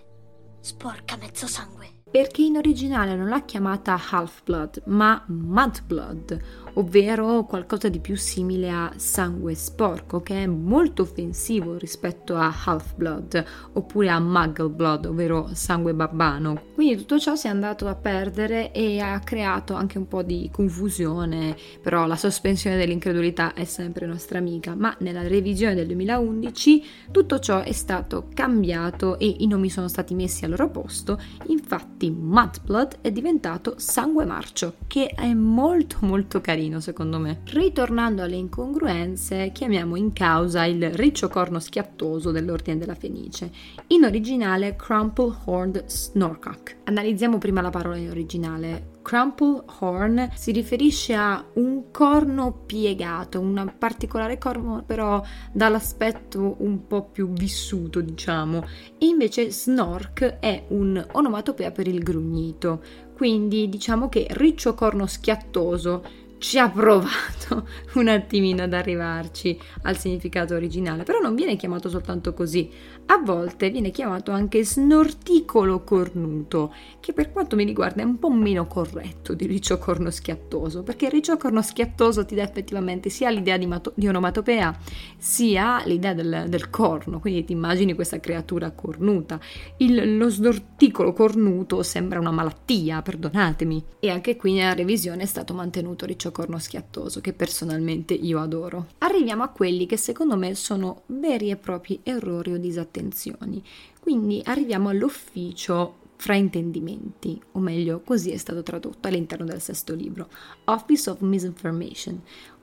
Sporca 0.61 1.17
mezzo 1.17 1.47
sangue 1.47 2.01
perché 2.13 2.43
in 2.43 2.59
originale 2.59 3.17
non 3.17 3.31
l'ha 3.31 3.43
chiamata 3.43 3.99
Half-Blood, 3.99 4.83
ma 4.89 5.25
Mud-Blood, 5.29 6.39
ovvero 6.75 7.45
qualcosa 7.45 7.89
di 7.89 7.99
più 7.99 8.17
simile 8.17 8.71
a 8.71 8.93
sangue 8.97 9.55
sporco, 9.55 10.21
che 10.21 10.43
è 10.43 10.47
molto 10.47 11.03
offensivo 11.03 11.77
rispetto 11.77 12.37
a 12.37 12.53
Half-Blood, 12.65 13.45
oppure 13.73 14.11
a 14.11 14.21
Muggle-Blood, 14.21 15.07
ovvero 15.07 15.51
sangue 15.53 15.95
babbano. 15.95 16.61
Quindi 16.75 16.97
tutto 16.97 17.19
ciò 17.19 17.35
si 17.35 17.47
è 17.47 17.51
andato 17.51 17.89
a 17.89 17.95
perdere 17.95 18.73
e 18.73 19.01
ha 19.01 19.19
creato 19.21 19.75
anche 19.75 19.99
un 19.99 20.09
po' 20.09 20.23
di 20.23 20.49
confusione, 20.53 21.57
però 21.81 22.07
la 22.07 22.17
sospensione 22.17 22.77
dell'incredulità 22.77 23.55
è 23.55 23.65
sempre 23.65 24.07
nostra 24.07 24.39
amica, 24.39 24.75
ma 24.75 24.95
nella 25.01 25.27
revisione 25.27 25.75
del 25.75 25.87
2011 25.87 26.85
tutto 27.11 27.39
ciò 27.39 27.61
è 27.63 27.73
stato 27.73 28.29
cambiato 28.35 29.19
e 29.19 29.37
i 29.39 29.47
nomi 29.47 29.71
sono 29.71 29.89
stati 29.89 30.15
messi 30.15 30.45
al 30.45 30.51
loro 30.51 30.71
posto, 30.71 31.19
infatti 31.47 32.03
infatti 32.03 32.11
Mudblood 32.11 32.99
è 33.01 33.11
diventato 33.11 33.75
Sangue 33.79 34.25
Marcio, 34.25 34.75
che 34.87 35.07
è 35.07 35.33
molto 35.33 35.99
molto 36.01 36.41
carino 36.41 36.62
secondo 36.81 37.19
me. 37.19 37.41
Ritornando 37.45 38.23
alle 38.23 38.37
incongruenze, 38.37 39.51
chiamiamo 39.53 39.97
in 39.97 40.13
causa 40.13 40.65
il 40.65 40.91
riccio 40.93 41.29
corno 41.29 41.59
schiattoso 41.59 42.31
dell'Ordine 42.31 42.79
della 42.79 42.95
Fenice, 42.95 43.51
in 43.89 44.05
originale 44.05 44.77
Crumple 44.77 45.35
Horned 45.45 45.87
Snorcock. 45.87 46.77
Analizziamo 46.85 47.39
prima 47.39 47.61
la 47.61 47.71
parola 47.71 47.97
in 47.97 48.11
originale. 48.11 48.91
Crumple 49.03 49.65
horn 49.81 50.31
si 50.35 50.53
riferisce 50.53 51.15
a 51.15 51.45
un 51.55 51.91
corno 51.91 52.63
piegato, 52.65 53.41
un 53.41 53.75
particolare 53.77 54.39
corno 54.39 54.85
però 54.87 55.21
dall'aspetto 55.53 56.55
un 56.59 56.87
po' 56.87 57.03
più 57.07 57.33
vissuto, 57.33 58.01
diciamo, 58.01 58.65
e 58.99 59.07
invece 59.07 59.51
snork 59.51 60.39
è 60.39 60.67
un 60.69 61.05
onomatopea 61.11 61.73
per 61.73 61.89
il 61.89 62.01
grugnito. 62.01 62.81
Quindi 63.15 63.69
diciamo 63.69 64.09
che 64.09 64.27
riccio 64.31 64.75
corno 64.75 65.07
schiattoso 65.07 66.05
ci 66.43 66.59
ha 66.59 66.69
provato 66.69 67.69
un 67.95 68.09
attimino 68.09 68.65
ad 68.65 68.73
arrivarci 68.73 69.59
al 69.83 69.97
significato 69.97 70.55
originale, 70.55 71.05
però 71.05 71.21
non 71.21 71.37
viene 71.37 71.55
chiamato 71.55 71.89
soltanto 71.89 72.35
così, 72.35 72.69
a 73.07 73.19
volte 73.19 73.71
viene 73.71 73.91
chiamato 73.91 74.31
anche 74.31 74.65
snorticolo 74.65 75.83
cornuto, 75.83 76.73
che 77.01 77.13
per 77.13 77.33
quanto 77.33 77.57
mi 77.57 77.65
riguarda 77.65 78.03
è 78.03 78.05
un 78.05 78.19
po' 78.19 78.31
meno 78.31 78.67
corretto 78.67 79.35
di 79.35 79.47
riccio 79.47 79.79
corno 79.79 80.11
schiattoso, 80.11 80.83
perché 80.83 81.07
il 81.07 81.11
riccio 81.11 81.37
corno 81.37 81.61
schiattoso 81.63 82.25
ti 82.25 82.35
dà 82.35 82.43
effettivamente 82.43 83.11
sia 83.11 83.31
l'idea 83.31 83.57
di, 83.57 83.67
mato- 83.67 83.93
di 83.97 84.09
onomatopea, 84.09 84.79
sia 85.19 85.83
l'idea 85.85 86.15
del, 86.15 86.47
del, 86.49 86.71
corno, 86.71 87.19
quindi 87.21 87.45
ti 87.45 87.53
immagini 87.53 87.95
questa 87.95 88.21
creatura 88.21 88.71
cornuta. 88.71 89.39
Il, 89.79 90.17
lo 90.17 90.31
snorticolo 90.31 91.13
cornuto 91.13 91.83
sembra 91.83 92.21
una 92.21 92.31
malattia, 92.31 93.03
perdonatemi, 93.03 93.85
e 94.01 94.11
anche 94.11 94.37
qui 94.37 94.53
nella 94.53 94.75
revisione 94.75 95.25
è 95.25 95.27
stato 95.27 95.55
mantenuto 95.55 96.07
riccio 96.07 96.33
corno 96.33 96.59
schiattoso, 96.59 97.21
che 97.21 97.33
personalmente 97.33 98.15
io 98.15 98.41
adoro. 98.41 98.87
Arriviamo 98.99 99.43
a 99.43 99.49
quelli 99.49 99.87
che 99.87 99.97
secondo 99.97 100.37
me 100.37 100.55
sono 100.55 101.03
veri 101.07 101.51
e 101.51 101.57
propri 101.57 102.01
errori 102.05 102.53
o 102.53 102.59
disattenzioni 102.59 102.92
attenzioni. 102.93 103.63
Quindi 103.99 104.43
arriviamo 104.45 104.91
all'ufficio 104.91 106.01
fraintendimenti, 106.17 107.41
o 107.53 107.59
meglio, 107.59 108.01
così 108.05 108.31
è 108.31 108.37
stato 108.37 108.63
tradotto 108.63 109.09
all'interno 109.09 109.45
del 109.45 109.61
sesto 109.61 109.93
libro, 109.93 110.29
Office 110.67 111.11
of 111.11 111.21
Misinformation, 111.21 112.23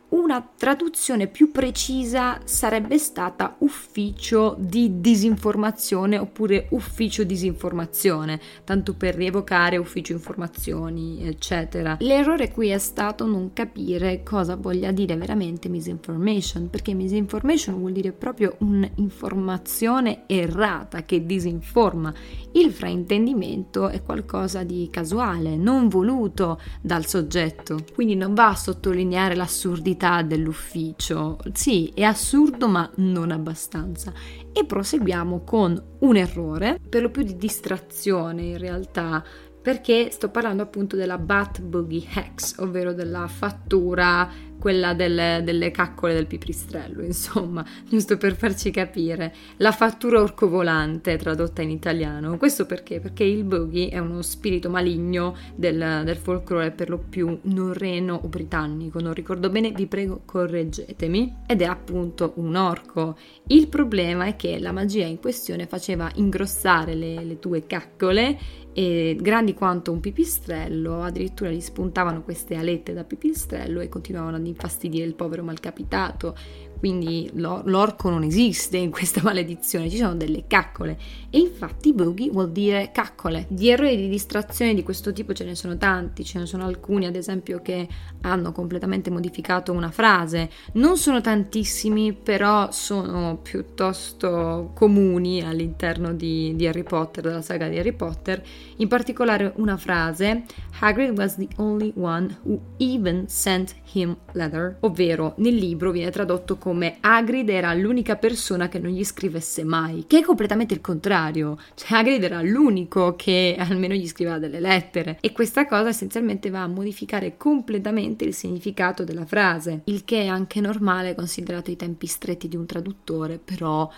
una 0.10 0.48
traduzione 0.58 1.28
più 1.28 1.52
precisa 1.52 2.40
sarebbe 2.44 2.98
stata 2.98 3.56
ufficio 3.60 4.56
di 4.58 5.00
disinformazione 5.00 6.18
oppure 6.18 6.68
ufficio 6.72 7.24
disinformazione, 7.24 8.40
tanto 8.64 8.96
per 8.96 9.16
rievocare 9.16 9.78
ufficio 9.78 10.14
informazioni, 10.14 11.22
eccetera. 11.22 11.98
L'errore 12.00 12.52
qui 12.52 12.70
è 12.70 12.78
stato 12.80 13.26
non 13.26 13.54
capire 13.54 14.24
cosa 14.24 14.56
voglia 14.56 14.92
dire 14.92 15.16
veramente 15.16 15.70
misinformation, 15.70 16.70
perché 16.70 16.94
misinformation 16.94 17.78
vuol 17.78 17.92
dire 17.92 18.12
proprio 18.12 18.56
un'informazione 18.60 20.24
errata 20.26 21.04
che 21.04 21.26
disinforma. 21.26 22.12
Il 22.54 22.72
fraintendimento 22.72 23.90
è 23.90 24.02
qualcosa 24.02 24.64
di 24.64 24.88
casuale, 24.92 25.56
non 25.56 25.88
voluto 25.88 26.60
dal 26.82 27.06
soggetto, 27.06 27.78
quindi 27.94 28.16
non 28.16 28.34
va 28.34 28.50
a 28.50 28.56
sottolineare 28.56 29.36
l'assurdità 29.36 29.99
qualità 30.00 30.22
dell'ufficio. 30.22 31.38
Sì, 31.52 31.92
è 31.94 32.04
assurdo 32.04 32.68
ma 32.70 32.90
non 32.96 33.32
abbastanza. 33.32 34.14
E 34.54 34.66
proseguiamo 34.66 35.44
con 35.44 35.82
un 36.00 36.16
errore, 36.16 36.80
per 36.88 37.02
lo 37.02 37.12
più 37.12 37.24
di 37.24 37.36
distrazione 37.36 38.44
in 38.44 38.58
realtà, 38.58 39.24
perché 39.62 40.10
sto 40.10 40.30
parlando 40.30 40.64
appunto 40.64 40.96
della 40.96 41.18
Bat 41.18 41.62
Boogie 41.62 42.08
Hex, 42.14 42.56
ovvero 42.60 42.94
della 42.94 43.28
fattura 43.28 44.30
quella 44.60 44.94
delle, 44.94 45.42
delle, 45.44 45.72
caccole 45.72 46.14
del 46.14 46.28
pipistrello, 46.28 47.04
insomma, 47.04 47.66
giusto 47.90 48.18
per 48.18 48.36
farci 48.36 48.70
capire. 48.72 49.34
La 49.58 49.72
fattura 49.72 50.22
orcovolante 50.22 51.18
tradotta 51.18 51.62
in 51.62 51.70
italiano. 51.70 52.38
Questo 52.38 52.66
perché? 52.66 53.00
Perché 53.00 53.24
il 53.24 53.44
boogie 53.44 53.90
è 53.90 53.98
uno 53.98 54.22
spirito 54.22 54.70
maligno 54.70 55.36
del, 55.56 56.02
del 56.04 56.18
folklore 56.18 56.72
per 56.72 56.90
lo 56.90 56.98
più 56.98 57.40
norreno 57.44 58.20
o 58.22 58.28
britannico, 58.28 59.00
non 59.00 59.14
ricordo 59.14 59.50
bene, 59.50 59.72
vi 59.72 59.88
prego 59.88 60.22
correggetemi, 60.26 61.38
ed 61.48 61.62
è 61.62 61.66
appunto 61.66 62.34
un 62.36 62.56
orco. 62.56 63.18
Il 63.48 63.68
problema 63.68 64.26
è 64.26 64.36
che 64.36 64.60
la 64.60 64.72
magia 64.72 65.06
in 65.06 65.20
questione 65.20 65.66
faceva 65.66 66.12
ingrossare 66.16 66.94
le, 66.94 67.24
le 67.24 67.40
tue 67.40 67.66
caccole 67.66 68.38
e 68.74 69.18
grandi 69.20 69.54
quanto 69.54 69.92
un 69.92 70.00
pipistrello, 70.00 71.02
addirittura 71.02 71.50
gli 71.50 71.60
spuntavano 71.60 72.22
queste 72.22 72.56
alette 72.56 72.94
da 72.94 73.04
pipistrello 73.04 73.80
e 73.80 73.90
continuavano 73.90 74.38
ad 74.38 74.46
infastidire 74.50 75.06
il 75.06 75.16
povero 75.16 75.44
malcapitato 75.44 76.36
quindi 76.80 77.30
l'orco 77.34 78.10
non 78.10 78.24
esiste 78.24 78.78
in 78.78 78.90
questa 78.90 79.22
maledizione, 79.24 79.90
ci 79.90 79.98
sono 79.98 80.16
delle 80.16 80.46
caccole. 80.48 80.98
E 81.30 81.38
infatti 81.38 81.94
boogie 81.94 82.30
vuol 82.32 82.52
dire 82.52 82.90
caccole. 82.92 83.46
Di 83.50 83.70
errori 83.70 83.98
di 83.98 84.10
distrazione 84.10 84.74
di 84.74 84.82
questo 84.82 85.12
tipo 85.12 85.34
ce 85.34 85.44
ne 85.44 85.56
sono 85.56 85.78
tanti, 85.78 86.24
ce 86.24 86.40
ne 86.40 86.46
sono 86.46 86.66
alcuni 86.66 87.06
ad 87.06 87.16
esempio 87.16 87.62
che 87.62 87.88
hanno 88.22 88.52
completamente 88.52 89.10
modificato 89.10 89.72
una 89.72 89.92
frase, 89.92 90.50
non 90.74 90.98
sono 90.98 91.22
tantissimi 91.22 92.14
però 92.14 92.72
sono 92.72 93.40
piuttosto 93.42 94.72
comuni 94.74 95.42
all'interno 95.42 96.14
di, 96.14 96.56
di 96.56 96.66
Harry 96.66 96.84
Potter, 96.84 97.24
della 97.24 97.42
saga 97.42 97.68
di 97.68 97.78
Harry 97.78 97.94
Potter, 97.94 98.42
in 98.78 98.88
particolare 98.88 99.54
una 99.58 99.78
frase 99.78 100.44
Hagrid 100.80 101.18
was 101.18 101.36
the 101.36 101.48
only 101.58 101.92
one 101.96 102.38
who 102.44 102.60
even 102.78 103.28
sent 103.28 103.76
him 103.94 104.16
letter, 104.32 104.78
ovvero 104.82 105.34
nel 105.38 105.56
libro 105.56 105.92
viene 105.92 106.10
tradotto 106.10 106.58
come 106.58 106.69
come 106.70 106.98
Hagrid 107.00 107.50
era 107.50 107.74
l'unica 107.74 108.16
persona 108.16 108.70
che 108.70 108.78
non 108.78 108.92
gli 108.92 109.04
scrivesse 109.04 109.64
mai, 109.64 110.04
che 110.06 110.20
è 110.20 110.22
completamente 110.22 110.76
il 110.76 110.82
contrario. 110.82 111.58
Cioè 111.74 111.98
Hagrid 111.98 112.22
era 112.22 112.44
l'unico 112.44 113.16
che 113.16 113.56
almeno 113.58 113.96
gli 113.96 114.08
scriveva 114.08 114.38
delle 114.38 114.60
lettere 114.60 115.18
e 115.20 115.32
questa 115.32 115.66
cosa 115.66 115.90
essenzialmente 115.90 116.52
va 116.52 116.62
a 116.62 116.68
modificare 116.68 117.38
completamente 117.38 118.24
il 118.24 118.36
significato 118.36 119.04
della 119.04 119.26
frase, 119.26 119.82
il 119.86 120.06
che 120.06 120.22
è 120.22 120.28
anche 120.28 120.62
normale 120.62 121.16
considerato 121.16 121.72
i 121.72 121.76
tempi 121.76 122.06
stretti 122.06 122.48
di 122.48 122.56
un 122.56 122.68
traduttore, 122.68 123.40
però 123.44 123.90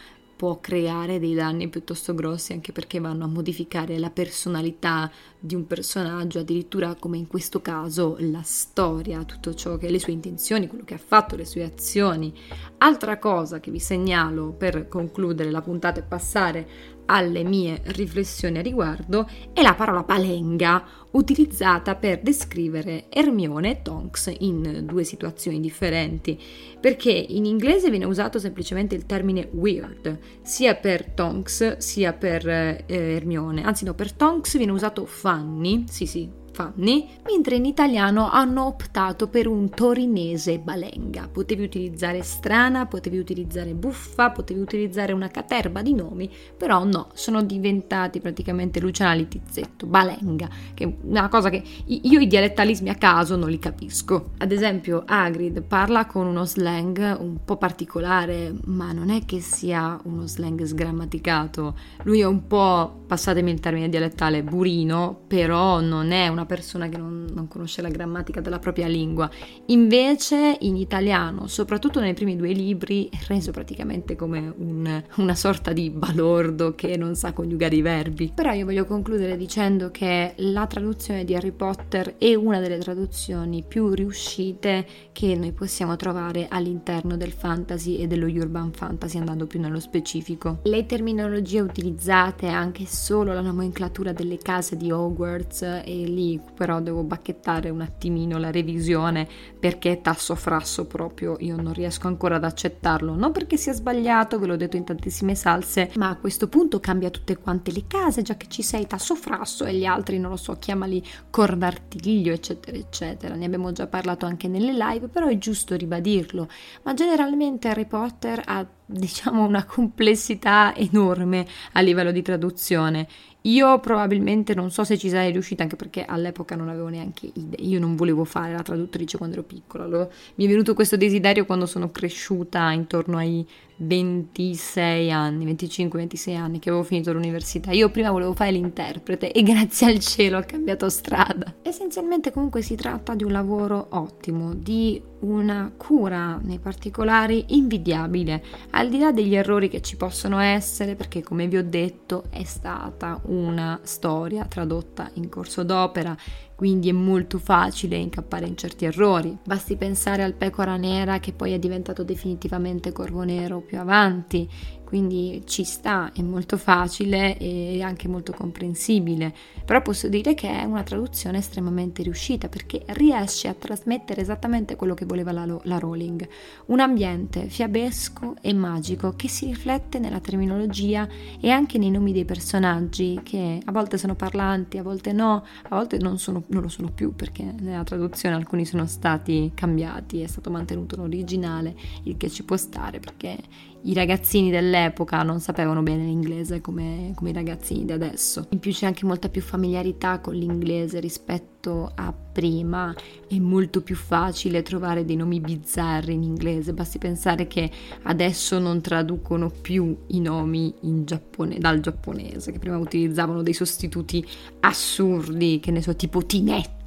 può 0.41 0.59
creare 0.59 1.19
dei 1.19 1.35
danni 1.35 1.67
piuttosto 1.67 2.15
grossi 2.15 2.51
anche 2.51 2.71
perché 2.71 2.99
vanno 2.99 3.25
a 3.25 3.27
modificare 3.27 3.99
la 3.99 4.09
personalità 4.09 5.11
di 5.37 5.53
un 5.53 5.67
personaggio, 5.67 6.39
addirittura 6.39 6.95
come 6.95 7.17
in 7.17 7.27
questo 7.27 7.61
caso 7.61 8.15
la 8.21 8.41
storia, 8.41 9.23
tutto 9.23 9.53
ciò 9.53 9.77
che 9.77 9.91
le 9.91 9.99
sue 9.99 10.13
intenzioni, 10.13 10.65
quello 10.65 10.83
che 10.83 10.95
ha 10.95 10.99
fatto, 10.99 11.35
le 11.35 11.45
sue 11.45 11.61
azioni. 11.63 12.33
Altra 12.79 13.19
cosa 13.19 13.59
che 13.59 13.69
vi 13.69 13.77
segnalo 13.77 14.49
per 14.49 14.87
concludere 14.87 15.51
la 15.51 15.61
puntata 15.61 15.99
e 15.99 16.03
passare 16.03 16.67
alle 17.11 17.43
mie 17.43 17.81
riflessioni 17.87 18.57
a 18.57 18.61
riguardo 18.61 19.29
è 19.53 19.61
la 19.61 19.73
parola 19.73 20.03
balenga, 20.03 20.83
utilizzata 21.11 21.95
per 21.95 22.21
descrivere 22.21 23.05
Hermione 23.09 23.71
e 23.71 23.81
Tonks 23.81 24.33
in 24.39 24.83
due 24.85 25.03
situazioni 25.03 25.59
differenti, 25.59 26.39
perché 26.79 27.11
in 27.11 27.45
inglese 27.45 27.89
viene 27.89 28.05
usato 28.05 28.39
semplicemente 28.39 28.95
il 28.95 29.05
termine 29.05 29.49
weird, 29.51 30.17
sia 30.41 30.75
per 30.75 31.05
Tonks 31.05 31.77
sia 31.77 32.13
per 32.13 32.47
eh, 32.47 32.83
Hermione, 32.87 33.63
anzi 33.63 33.83
no, 33.83 33.93
per 33.93 34.13
Tonks 34.13 34.55
viene 34.55 34.71
usato 34.71 35.05
funny, 35.05 35.83
sì 35.89 36.05
sì, 36.05 36.29
Fanny, 36.61 37.07
mentre 37.25 37.55
in 37.55 37.65
italiano 37.65 38.29
hanno 38.29 38.65
optato 38.65 39.27
per 39.27 39.47
un 39.47 39.69
torinese 39.69 40.59
balenga. 40.59 41.27
Potevi 41.31 41.63
utilizzare 41.63 42.21
strana, 42.21 42.85
potevi 42.85 43.17
utilizzare 43.17 43.73
buffa, 43.73 44.29
potevi 44.29 44.59
utilizzare 44.59 45.13
una 45.13 45.29
caterba 45.29 45.81
di 45.81 45.93
nomi, 45.95 46.29
però 46.55 46.83
no, 46.83 47.09
sono 47.13 47.41
diventati 47.41 48.19
praticamente 48.19 48.79
Luciana 48.79 49.13
Litizzetto, 49.13 49.85
balenga, 49.87 50.47
che 50.73 50.83
è 50.83 50.93
una 51.03 51.29
cosa 51.29 51.49
che 51.49 51.63
io 51.85 52.19
i 52.19 52.27
dialettalismi 52.27 52.89
a 52.89 52.95
caso 52.95 53.35
non 53.35 53.49
li 53.49 53.59
capisco. 53.59 54.31
Ad 54.37 54.51
esempio, 54.51 55.03
Hagrid 55.05 55.63
parla 55.63 56.05
con 56.05 56.27
uno 56.27 56.45
slang 56.45 57.17
un 57.19 57.43
po' 57.43 57.57
particolare, 57.57 58.53
ma 58.65 58.91
non 58.91 59.09
è 59.09 59.25
che 59.25 59.39
sia 59.39 59.99
uno 60.03 60.27
slang 60.27 60.63
sgrammaticato. 60.63 61.75
Lui 62.03 62.19
è 62.19 62.25
un 62.25 62.45
po', 62.47 63.03
passatemi 63.07 63.51
il 63.51 63.59
termine 63.59 63.89
dialettale, 63.89 64.43
burino, 64.43 65.21
però 65.27 65.79
non 65.79 66.11
è 66.11 66.27
una 66.27 66.45
persona 66.51 66.89
che 66.89 66.97
non, 66.97 67.27
non, 67.33 67.47
conosce 67.47 67.81
la 67.81 67.87
grammatica 67.87 68.41
della 68.41 68.59
propria 68.59 68.87
lingua. 68.87 69.29
Invece 69.67 70.57
in 70.59 70.75
italiano, 70.75 71.47
soprattutto 71.47 72.01
nei 72.01 72.13
primi 72.13 72.35
due 72.35 72.51
libri, 72.51 73.07
è 73.07 73.19
reso 73.27 73.51
praticamente 73.51 74.17
come 74.17 74.53
un, 74.57 75.01
una 75.15 75.35
sorta 75.35 75.71
di 75.71 75.89
balordo 75.89 76.75
che 76.75 76.97
non 76.97 77.15
sa 77.15 77.31
coniugare 77.31 77.77
i 77.77 77.81
verbi. 77.81 78.33
Però 78.35 78.51
io 78.51 78.65
voglio 78.65 78.83
concludere 78.83 79.37
dicendo 79.37 79.91
che 79.91 80.33
la 80.35 80.67
traduzione 80.67 81.23
di 81.23 81.35
Harry 81.35 81.51
Potter 81.51 82.17
è 82.17 82.35
una 82.35 82.59
delle 82.59 82.79
traduzioni 82.79 83.63
più 83.65 83.93
riuscite 83.93 84.85
che 85.13 85.37
noi 85.37 85.53
possiamo 85.53 85.95
trovare 85.95 86.47
all'interno 86.49 87.15
del 87.15 87.31
fantasy 87.31 87.95
e 87.95 88.07
dello 88.07 88.25
urban 88.25 88.73
fantasy 88.73 89.17
andando 89.17 89.47
più 89.47 89.61
nello 89.61 89.79
specifico. 89.79 90.59
Le 90.63 90.85
terminologie 90.85 91.61
utilizzate, 91.61 92.47
anche 92.47 92.85
solo 92.85 93.31
la 93.31 93.39
nomenclatura 93.39 94.11
delle 94.11 94.37
case 94.37 94.75
di 94.75 94.91
Hogwarts 94.91 95.61
e 95.61 96.03
lì 96.05 96.30
però 96.55 96.79
devo 96.79 97.03
bacchettare 97.03 97.69
un 97.69 97.81
attimino 97.81 98.37
la 98.37 98.51
revisione 98.51 99.27
perché 99.59 100.01
tasso 100.01 100.35
frasso 100.35 100.85
proprio 100.85 101.35
io 101.39 101.55
non 101.59 101.73
riesco 101.73 102.07
ancora 102.07 102.35
ad 102.35 102.43
accettarlo, 102.43 103.15
non 103.15 103.31
perché 103.31 103.57
sia 103.57 103.73
sbagliato, 103.73 104.39
ve 104.39 104.47
l'ho 104.47 104.55
detto 104.55 104.77
in 104.77 104.83
tantissime 104.83 105.35
salse, 105.35 105.91
ma 105.95 106.09
a 106.09 106.15
questo 106.15 106.47
punto 106.47 106.79
cambia 106.79 107.09
tutte 107.09 107.37
quante 107.37 107.71
le 107.71 107.85
case, 107.87 108.21
già 108.21 108.35
che 108.35 108.47
ci 108.47 108.61
sei 108.61 108.87
tasso 108.87 109.15
frasso 109.15 109.65
e 109.65 109.73
gli 109.73 109.85
altri 109.85 110.19
non 110.19 110.31
lo 110.31 110.37
so, 110.37 110.57
chiamali 110.59 111.03
cordartiglio, 111.29 112.33
eccetera, 112.33 112.77
eccetera. 112.77 113.35
Ne 113.35 113.45
abbiamo 113.45 113.71
già 113.71 113.87
parlato 113.87 114.25
anche 114.25 114.47
nelle 114.47 114.73
live, 114.73 115.07
però 115.07 115.27
è 115.27 115.37
giusto 115.37 115.75
ribadirlo. 115.75 116.47
Ma 116.83 116.93
generalmente 116.93 117.67
Harry 117.67 117.85
Potter 117.85 118.41
ha 118.45 118.65
diciamo 118.91 119.45
una 119.45 119.65
complessità 119.65 120.75
enorme 120.75 121.47
a 121.73 121.81
livello 121.81 122.11
di 122.11 122.21
traduzione 122.21 123.07
io 123.45 123.79
probabilmente 123.79 124.53
non 124.53 124.69
so 124.69 124.83
se 124.83 124.99
ci 124.99 125.09
sarei 125.09 125.31
riuscita, 125.31 125.63
anche 125.63 125.75
perché 125.75 126.05
all'epoca 126.05 126.55
non 126.55 126.69
avevo 126.69 126.89
neanche 126.89 127.31
idea. 127.33 127.65
Io 127.65 127.79
non 127.79 127.95
volevo 127.95 128.23
fare 128.23 128.53
la 128.53 128.61
traduttrice 128.61 129.17
quando 129.17 129.37
ero 129.37 129.45
piccola. 129.45 129.87
Lo, 129.87 130.11
mi 130.35 130.45
è 130.45 130.47
venuto 130.47 130.75
questo 130.75 130.95
desiderio 130.95 131.45
quando 131.45 131.65
sono 131.65 131.89
cresciuta 131.89 132.71
intorno 132.71 133.17
ai 133.17 133.45
26 133.81 135.11
anni, 135.11 135.45
25-26 135.53 136.35
anni 136.35 136.59
che 136.59 136.69
avevo 136.69 136.83
finito 136.83 137.11
l'università. 137.11 137.71
Io 137.71 137.89
prima 137.89 138.11
volevo 138.11 138.33
fare 138.33 138.51
l'interprete 138.51 139.31
e 139.31 139.41
grazie 139.43 139.87
al 139.87 139.99
cielo 139.99 140.37
ho 140.37 140.43
cambiato 140.45 140.89
strada. 140.89 141.55
Essenzialmente 141.61 142.31
comunque 142.31 142.61
si 142.61 142.75
tratta 142.75 143.15
di 143.15 143.23
un 143.23 143.31
lavoro 143.31 143.87
ottimo, 143.91 144.53
di 144.53 145.01
una 145.21 145.71
cura 145.75 146.39
nei 146.41 146.59
particolari 146.59 147.45
invidiabile, 147.49 148.43
al 148.71 148.89
di 148.89 148.99
là 148.99 149.11
degli 149.11 149.35
errori 149.35 149.69
che 149.69 149.81
ci 149.81 149.95
possono 149.95 150.39
essere, 150.39 150.95
perché 150.95 151.21
come 151.21 151.47
vi 151.47 151.57
ho 151.57 151.63
detto 151.63 152.25
è 152.29 152.43
stata 152.43 153.19
una 153.25 153.79
storia 153.83 154.45
tradotta 154.45 155.09
in 155.13 155.29
corso 155.29 155.63
d'opera 155.63 156.15
quindi 156.61 156.89
è 156.89 156.91
molto 156.91 157.39
facile 157.39 157.95
incappare 157.95 158.45
in 158.45 158.55
certi 158.55 158.85
errori. 158.85 159.35
Basti 159.43 159.75
pensare 159.77 160.21
al 160.21 160.35
pecora 160.35 160.77
nera 160.77 161.17
che 161.17 161.33
poi 161.33 161.53
è 161.53 161.57
diventato 161.57 162.03
definitivamente 162.03 162.91
corvo 162.91 163.23
nero 163.23 163.61
più 163.61 163.79
avanti, 163.79 164.47
quindi 164.91 165.43
ci 165.45 165.63
sta, 165.63 166.11
è 166.13 166.21
molto 166.21 166.57
facile 166.57 167.37
e 167.37 167.81
anche 167.81 168.09
molto 168.09 168.33
comprensibile, 168.33 169.33
però 169.63 169.81
posso 169.81 170.09
dire 170.09 170.33
che 170.33 170.49
è 170.49 170.65
una 170.65 170.83
traduzione 170.83 171.37
estremamente 171.37 172.03
riuscita 172.03 172.49
perché 172.49 172.83
riesce 172.87 173.47
a 173.47 173.53
trasmettere 173.53 174.19
esattamente 174.19 174.75
quello 174.75 174.93
che 174.93 175.05
voleva 175.05 175.31
la, 175.31 175.45
la 175.63 175.79
Rowling, 175.79 176.27
un 176.65 176.81
ambiente 176.81 177.47
fiabesco 177.47 178.35
e 178.41 178.51
magico 178.51 179.13
che 179.15 179.29
si 179.29 179.45
riflette 179.45 179.97
nella 179.97 180.19
terminologia 180.19 181.07
e 181.39 181.49
anche 181.49 181.77
nei 181.77 181.89
nomi 181.89 182.11
dei 182.11 182.25
personaggi 182.25 183.21
che 183.23 183.61
a 183.63 183.71
volte 183.71 183.97
sono 183.97 184.15
parlanti, 184.15 184.77
a 184.77 184.83
volte 184.83 185.13
no, 185.13 185.45
a 185.69 185.73
volte 185.73 185.99
non, 185.99 186.19
sono, 186.19 186.43
non 186.47 186.63
lo 186.63 186.67
sono 186.67 186.91
più 186.91 187.15
perché 187.15 187.49
nella 187.61 187.85
traduzione 187.85 188.35
alcuni 188.35 188.65
sono 188.65 188.85
stati 188.87 189.53
cambiati, 189.55 190.19
è 190.19 190.27
stato 190.27 190.49
mantenuto 190.49 190.97
l'originale, 190.97 191.77
il 192.03 192.17
che 192.17 192.29
ci 192.29 192.43
può 192.43 192.57
stare 192.57 192.99
perché 192.99 193.37
i 193.83 193.93
ragazzini 193.93 194.51
dell'epoca 194.51 195.23
non 195.23 195.39
sapevano 195.39 195.81
bene 195.81 196.03
l'inglese 196.03 196.61
come, 196.61 197.13
come, 197.15 197.31
i 197.31 197.33
ragazzini 197.33 197.85
di 197.85 197.91
adesso. 197.91 198.47
In 198.49 198.59
più 198.59 198.71
c'è 198.71 198.85
anche 198.85 199.05
molta 199.05 199.29
più 199.29 199.41
familiarità 199.41 200.19
con 200.19 200.35
l'inglese 200.35 200.99
rispetto 200.99 201.91
a 201.95 202.13
prima, 202.13 202.93
è 203.27 203.37
molto 203.39 203.81
più 203.81 203.95
facile 203.95 204.61
trovare 204.61 205.05
dei 205.05 205.15
nomi 205.15 205.39
bizzarri 205.39 206.13
in 206.13 206.23
inglese, 206.23 206.73
basti 206.73 206.97
pensare 206.97 207.47
che 207.47 207.69
adesso 208.03 208.59
non 208.59 208.81
traducono 208.81 209.49
più 209.49 209.95
i 210.07 210.19
nomi 210.19 210.73
Giappone, 210.81 211.57
dal 211.57 211.79
giapponese, 211.79 212.51
che 212.51 212.59
prima 212.59 212.77
utilizzavano 212.77 213.41
dei 213.41 213.53
sostituti 213.53 214.25
assurdi, 214.61 215.59
che 215.59 215.71
ne 215.71 215.81
so, 215.81 215.95
tipo 215.95 216.25
Tinetta 216.25 216.80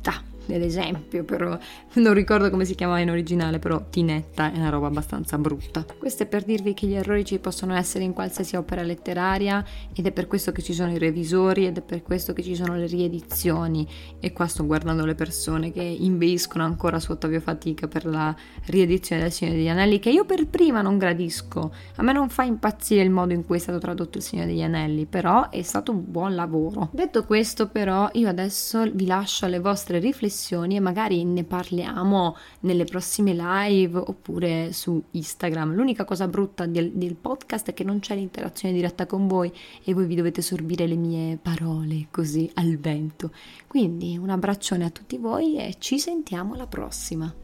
nell'esempio, 0.47 1.25
però 1.25 1.57
non 1.95 2.15
ricordo 2.15 2.51
come 2.51 2.65
si 2.65 2.75
chiamava 2.75 3.01
in 3.01 3.11
originale, 3.11 3.59
però 3.59 3.83
Tinetta 3.89 4.53
è 4.53 4.57
una 4.57 4.69
roba 4.69 4.87
abbastanza 4.87 5.39
brutta. 5.39 5.85
Questo 5.99 6.25
è 6.25 6.27
per 6.27 6.45
dirvi 6.45 6.75
che 6.75 6.87
gli 6.87 6.95
errori 6.95 7.25
ci 7.25 7.39
possono 7.39 7.75
essere 7.75 8.05
in 8.05 8.13
qualsiasi 8.13 8.57
opera 8.57 8.83
letteraria 8.83 9.65
ed 9.95 10.07
è 10.07 10.13
per 10.13 10.27
questo 10.27 10.53
che 10.53 10.63
ci 10.63 10.75
sono 10.75 10.93
i 10.93 10.99
revisori 10.99 11.67
ed 11.67 11.79
è 11.79 11.83
per 11.83 12.03
questo 12.03 12.33
che 12.33 12.43
ci 12.43 12.55
sono 12.55 12.77
le 12.77 12.87
riedizioni 12.87 13.87
e 14.21 14.33
qua 14.33 14.47
sto 14.47 14.67
guardando 14.67 15.05
le 15.05 15.15
persone 15.15 15.73
che 15.73 15.83
inveiscono 15.83 16.65
ancora 16.65 16.99
sotto 16.99 17.27
avio 17.27 17.41
fatica 17.41 17.87
per 17.87 18.05
la 18.05 18.35
riedizione 18.67 19.23
del 19.23 19.33
Signore 19.33 19.57
degli 19.57 19.69
Anelli 19.69 19.99
che 19.99 20.11
io 20.11 20.25
per 20.25 20.47
prima 20.47 20.83
non 20.83 20.99
gradisco. 20.99 21.73
A 21.97 22.03
me 22.03 22.13
non 22.13 22.29
fa 22.29 22.43
impazzire 22.43 23.03
il 23.03 23.11
modo 23.11 23.33
in 23.33 23.45
cui 23.45 23.57
è 23.57 23.61
stato 23.61 23.79
tradotto 23.79 24.19
il 24.19 24.25
Signore 24.25 24.49
degli 24.49 24.63
Anelli, 24.63 25.07
però 25.07 25.49
è 25.49 25.63
stato 25.63 25.93
un 25.93 26.05
buon 26.07 26.35
lavoro. 26.35 26.91
Detto 26.93 27.25
questo 27.25 27.69
però 27.69 28.09
io 28.13 28.29
adesso 28.29 28.83
vi 28.93 29.07
lascio 29.07 29.47
alle 29.47 29.61
vostre 29.61 29.99
riflessioni 29.99 30.33
riflessioni 30.35 30.77
e 30.77 30.81
magari 30.81 31.25
ne 31.25 31.45
parliamo 31.45 32.37
nelle 32.61 32.85
prossime 32.85 33.33
live 33.33 33.97
oppure 33.97 34.73
su 34.73 35.01
Instagram. 35.13 35.73
L'unica 35.73 36.05
cosa 36.05 36.27
brutta 36.27 36.67
del, 36.67 36.91
del 36.93 37.15
podcast 37.15 37.71
è 37.71 37.75
che 37.75 37.85
non 37.85 38.01
c'è 38.01 38.17
l'interazione 38.17 38.75
diretta 38.75 39.07
con 39.07 39.29
voi 39.29 39.53
e 39.85 39.95
voi 39.95 40.07
vi 40.07 40.17
dovete 40.17 40.43
sorbire 40.43 40.87
le 40.87 40.97
mie 40.97 41.39
parole 41.41 42.09
così 42.11 42.51
al 42.55 42.77
vento. 42.77 43.31
Quindi 43.69 44.19
un 44.19 44.31
abbraccione 44.31 44.85
a 44.85 44.91
tutti 44.91 45.17
voi 45.17 45.57
e 45.57 45.77
ci 45.79 45.99
sentiamo 46.01 46.55
alla 46.55 46.67
prossima. 46.67 47.44